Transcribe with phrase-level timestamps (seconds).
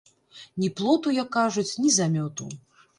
[0.63, 2.53] Ні плоту, як кажуць, ні замёту.